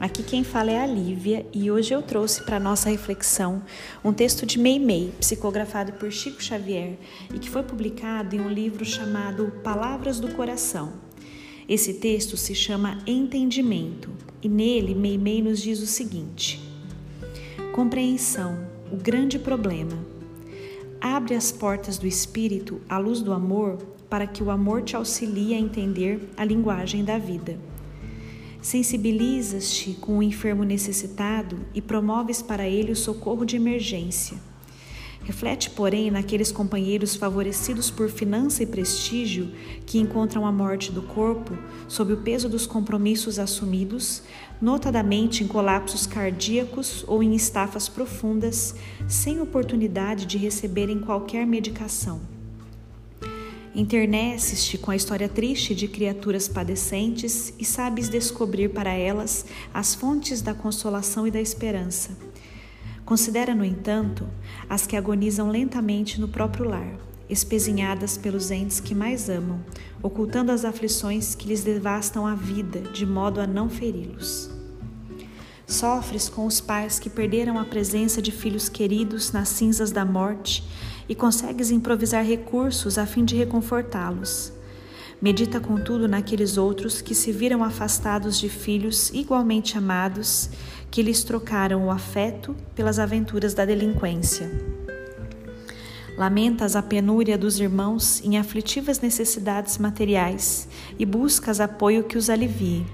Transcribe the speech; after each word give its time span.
Aqui 0.00 0.22
quem 0.22 0.44
fala 0.44 0.70
é 0.70 0.80
a 0.80 0.86
Lívia 0.86 1.44
e 1.52 1.72
hoje 1.72 1.92
eu 1.92 2.00
trouxe 2.00 2.44
para 2.44 2.60
nossa 2.60 2.88
reflexão 2.88 3.60
um 4.04 4.12
texto 4.12 4.46
de 4.46 4.56
Meimei, 4.56 5.12
psicografado 5.18 5.92
por 5.94 6.12
Chico 6.12 6.40
Xavier 6.40 6.96
e 7.34 7.38
que 7.40 7.50
foi 7.50 7.64
publicado 7.64 8.36
em 8.36 8.40
um 8.40 8.48
livro 8.48 8.84
chamado 8.84 9.52
Palavras 9.64 10.20
do 10.20 10.32
Coração. 10.34 10.92
Esse 11.68 11.94
texto 11.94 12.36
se 12.36 12.54
chama 12.54 13.02
Entendimento 13.08 14.08
e 14.40 14.48
nele 14.48 14.94
Meimei 14.94 15.42
nos 15.42 15.60
diz 15.60 15.80
o 15.80 15.86
seguinte: 15.86 16.62
Compreensão, 17.74 18.56
o 18.92 18.96
grande 18.96 19.36
problema. 19.36 19.98
Abre 21.00 21.34
as 21.34 21.50
portas 21.50 21.98
do 21.98 22.06
espírito 22.06 22.80
à 22.88 22.98
luz 22.98 23.20
do 23.20 23.32
amor 23.32 23.78
para 24.08 24.28
que 24.28 24.44
o 24.44 24.50
amor 24.50 24.82
te 24.82 24.94
auxilie 24.94 25.54
a 25.54 25.58
entender 25.58 26.20
a 26.36 26.44
linguagem 26.44 27.04
da 27.04 27.18
vida. 27.18 27.58
Sensibilizas-te 28.60 29.92
com 29.94 30.18
o 30.18 30.22
enfermo 30.22 30.64
necessitado 30.64 31.60
e 31.72 31.80
promoves 31.80 32.42
para 32.42 32.68
ele 32.68 32.92
o 32.92 32.96
socorro 32.96 33.44
de 33.44 33.56
emergência. 33.56 34.36
Reflete, 35.28 35.68
porém, 35.70 36.10
naqueles 36.10 36.50
companheiros 36.50 37.14
favorecidos 37.14 37.90
por 37.90 38.08
finança 38.08 38.62
e 38.62 38.66
prestígio 38.66 39.52
que 39.84 39.98
encontram 39.98 40.46
a 40.46 40.50
morte 40.50 40.90
do 40.90 41.02
corpo 41.02 41.56
sob 41.86 42.14
o 42.14 42.16
peso 42.16 42.48
dos 42.48 42.66
compromissos 42.66 43.38
assumidos, 43.38 44.22
notadamente 44.58 45.44
em 45.44 45.46
colapsos 45.46 46.06
cardíacos 46.06 47.04
ou 47.06 47.22
em 47.22 47.34
estafas 47.34 47.88
profundas, 47.88 48.74
sem 49.06 49.40
oportunidade 49.40 50.24
de 50.24 50.38
receberem 50.38 50.98
qualquer 50.98 51.46
medicação. 51.46 52.37
Interneces-te 53.78 54.76
com 54.76 54.90
a 54.90 54.96
história 54.96 55.28
triste 55.28 55.72
de 55.72 55.86
criaturas 55.86 56.48
padecentes 56.48 57.54
e 57.60 57.64
sabes 57.64 58.08
descobrir 58.08 58.70
para 58.70 58.90
elas 58.90 59.46
as 59.72 59.94
fontes 59.94 60.42
da 60.42 60.52
consolação 60.52 61.28
e 61.28 61.30
da 61.30 61.40
esperança. 61.40 62.10
Considera, 63.04 63.54
no 63.54 63.64
entanto, 63.64 64.28
as 64.68 64.84
que 64.84 64.96
agonizam 64.96 65.48
lentamente 65.48 66.20
no 66.20 66.26
próprio 66.26 66.68
lar, 66.68 66.98
espezinhadas 67.30 68.18
pelos 68.18 68.50
entes 68.50 68.80
que 68.80 68.96
mais 68.96 69.30
amam, 69.30 69.60
ocultando 70.02 70.50
as 70.50 70.64
aflições 70.64 71.36
que 71.36 71.46
lhes 71.46 71.62
devastam 71.62 72.26
a 72.26 72.34
vida, 72.34 72.80
de 72.80 73.06
modo 73.06 73.40
a 73.40 73.46
não 73.46 73.70
feri-los. 73.70 74.50
Sofres 75.68 76.28
com 76.28 76.46
os 76.46 76.60
pais 76.60 76.98
que 76.98 77.08
perderam 77.08 77.56
a 77.56 77.64
presença 77.64 78.20
de 78.20 78.32
filhos 78.32 78.68
queridos 78.68 79.30
nas 79.30 79.50
cinzas 79.50 79.92
da 79.92 80.04
morte 80.04 80.64
e 81.08 81.14
consegues 81.14 81.70
improvisar 81.70 82.24
recursos 82.24 82.98
a 82.98 83.06
fim 83.06 83.24
de 83.24 83.36
reconfortá-los. 83.36 84.52
Medita, 85.20 85.58
contudo, 85.58 86.06
naqueles 86.06 86.56
outros 86.56 87.00
que 87.00 87.14
se 87.14 87.32
viram 87.32 87.64
afastados 87.64 88.38
de 88.38 88.48
filhos 88.48 89.10
igualmente 89.12 89.76
amados, 89.76 90.48
que 90.90 91.02
lhes 91.02 91.24
trocaram 91.24 91.86
o 91.86 91.90
afeto 91.90 92.54
pelas 92.74 92.98
aventuras 92.98 93.52
da 93.52 93.64
delinquência. 93.64 94.50
Lamentas 96.16 96.76
a 96.76 96.82
penúria 96.82 97.38
dos 97.38 97.58
irmãos 97.58 98.20
em 98.24 98.38
aflitivas 98.38 99.00
necessidades 99.00 99.78
materiais 99.78 100.68
e 100.98 101.06
buscas 101.06 101.60
apoio 101.60 102.04
que 102.04 102.18
os 102.18 102.28
alivie. 102.28 102.86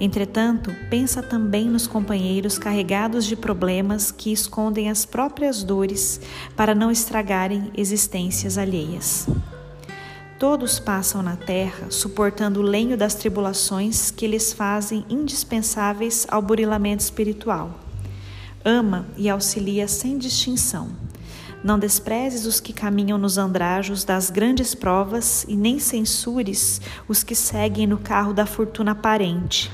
Entretanto, 0.00 0.72
pensa 0.88 1.22
também 1.22 1.68
nos 1.68 1.86
companheiros 1.86 2.56
carregados 2.56 3.24
de 3.24 3.34
problemas 3.34 4.12
que 4.12 4.32
escondem 4.32 4.88
as 4.88 5.04
próprias 5.04 5.64
dores 5.64 6.20
para 6.56 6.74
não 6.74 6.90
estragarem 6.90 7.72
existências 7.76 8.56
alheias. 8.56 9.26
Todos 10.38 10.78
passam 10.78 11.20
na 11.20 11.34
terra 11.34 11.90
suportando 11.90 12.60
o 12.60 12.62
lenho 12.62 12.96
das 12.96 13.16
tribulações 13.16 14.12
que 14.12 14.28
lhes 14.28 14.52
fazem 14.52 15.04
indispensáveis 15.10 16.28
ao 16.30 16.40
burilamento 16.40 17.02
espiritual. 17.02 17.80
Ama 18.64 19.06
e 19.16 19.28
auxilia 19.28 19.88
sem 19.88 20.16
distinção. 20.16 21.07
Não 21.62 21.78
desprezes 21.78 22.46
os 22.46 22.60
que 22.60 22.72
caminham 22.72 23.18
nos 23.18 23.36
andrajos 23.36 24.04
das 24.04 24.30
grandes 24.30 24.74
provas 24.74 25.44
e 25.48 25.56
nem 25.56 25.78
censures 25.78 26.80
os 27.06 27.22
que 27.22 27.34
seguem 27.34 27.86
no 27.86 27.98
carro 27.98 28.32
da 28.32 28.46
fortuna 28.46 28.92
aparente. 28.92 29.70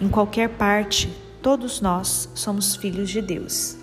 Em 0.00 0.08
qualquer 0.08 0.50
parte, 0.50 1.08
todos 1.42 1.80
nós 1.80 2.28
somos 2.34 2.76
filhos 2.76 3.10
de 3.10 3.22
Deus. 3.22 3.77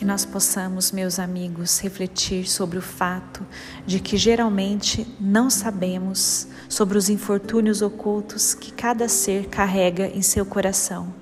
Que 0.00 0.04
nós 0.06 0.24
possamos, 0.24 0.92
meus 0.92 1.18
amigos, 1.18 1.78
refletir 1.78 2.48
sobre 2.48 2.78
o 2.78 2.80
fato 2.80 3.46
de 3.84 4.00
que 4.00 4.16
geralmente 4.16 5.06
não 5.20 5.50
sabemos 5.50 6.48
sobre 6.70 6.96
os 6.96 7.10
infortúnios 7.10 7.82
ocultos 7.82 8.54
que 8.54 8.72
cada 8.72 9.10
ser 9.10 9.48
carrega 9.48 10.06
em 10.06 10.22
seu 10.22 10.46
coração 10.46 11.12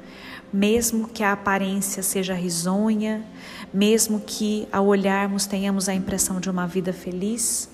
mesmo 0.52 1.08
que 1.08 1.22
a 1.22 1.32
aparência 1.32 2.02
seja 2.02 2.32
risonha, 2.32 3.22
mesmo 3.74 4.20
que 4.20 4.66
ao 4.72 4.86
olharmos 4.86 5.44
tenhamos 5.44 5.90
a 5.90 5.94
impressão 5.94 6.40
de 6.40 6.48
uma 6.48 6.66
vida 6.66 6.90
feliz, 6.90 7.68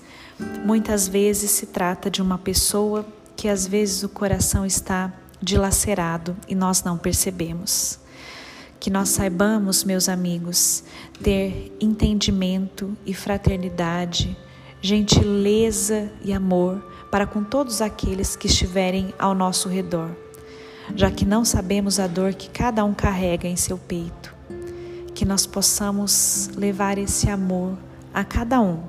muitas 0.65 1.07
vezes 1.07 1.51
se 1.51 1.67
trata 1.67 2.09
de 2.09 2.21
uma 2.21 2.37
pessoa 2.37 3.05
que 3.37 3.47
às 3.47 3.65
vezes 3.65 4.03
o 4.03 4.09
coração 4.09 4.65
está 4.65 5.13
dilacerado 5.41 6.35
e 6.49 6.55
nós 6.55 6.83
não 6.83 6.97
percebemos. 6.97 8.03
Que 8.85 8.91
nós 8.91 9.09
saibamos, 9.09 9.83
meus 9.83 10.07
amigos, 10.07 10.83
ter 11.23 11.75
entendimento 11.81 12.95
e 13.03 13.15
fraternidade, 13.15 14.37
gentileza 14.79 16.11
e 16.23 16.31
amor 16.31 16.85
para 17.09 17.25
com 17.25 17.43
todos 17.43 17.81
aqueles 17.81 18.35
que 18.35 18.45
estiverem 18.45 19.11
ao 19.17 19.33
nosso 19.33 19.67
redor 19.69 20.11
já 20.95 21.09
que 21.09 21.25
não 21.25 21.43
sabemos 21.43 21.99
a 21.99 22.05
dor 22.05 22.35
que 22.35 22.47
cada 22.47 22.85
um 22.85 22.93
carrega 22.93 23.47
em 23.47 23.55
seu 23.55 23.75
peito. 23.75 24.31
Que 25.15 25.25
nós 25.25 25.47
possamos 25.47 26.51
levar 26.55 26.99
esse 26.99 27.27
amor 27.27 27.75
a 28.13 28.23
cada 28.23 28.61
um, 28.61 28.83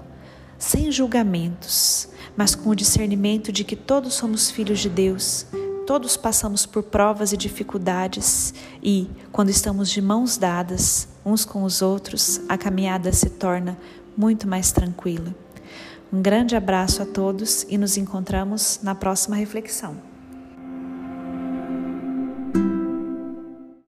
sem 0.59 0.93
julgamentos, 0.93 2.11
mas 2.37 2.55
com 2.55 2.69
o 2.69 2.77
discernimento 2.77 3.51
de 3.51 3.65
que 3.65 3.75
todos 3.75 4.13
somos 4.13 4.51
filhos 4.51 4.81
de 4.81 4.91
Deus, 4.91 5.47
todos 5.87 6.17
passamos 6.17 6.67
por 6.67 6.83
provas 6.83 7.33
e 7.33 7.37
dificuldades 7.37 8.53
e, 8.83 9.09
quando 9.31 9.51
estamos 9.51 9.89
de 9.89 10.03
mãos 10.03 10.37
dadas 10.37 11.07
uns 11.25 11.45
com 11.45 11.63
os 11.63 11.81
outros, 11.81 12.41
a 12.49 12.59
caminhada 12.59 13.13
se 13.13 13.31
torna 13.31 13.79
muito 14.17 14.49
mais 14.49 14.73
tranquila. 14.73 15.35
Um 16.13 16.21
grande 16.21 16.57
abraço 16.57 17.03
a 17.03 17.07
todos 17.07 17.65
e 17.69 17.79
nos 17.79 17.97
encontramos 17.97 18.81
na 18.83 18.95
próxima 18.95 19.37
reflexão. 19.37 20.06